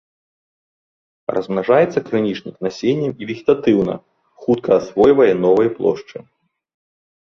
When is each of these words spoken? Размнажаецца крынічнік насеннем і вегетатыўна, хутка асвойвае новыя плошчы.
Размнажаецца 1.39 1.99
крынічнік 2.09 2.55
насеннем 2.69 3.11
і 3.21 3.31
вегетатыўна, 3.33 3.95
хутка 4.47 4.69
асвойвае 4.81 5.33
новыя 5.47 5.69
плошчы. 5.81 6.17